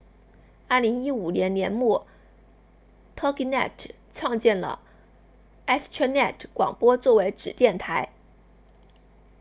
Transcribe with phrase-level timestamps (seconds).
[0.71, 2.07] 2015年年末
[3.15, 4.79] toginet 创建了
[5.67, 8.09] astronet 广播作为子电台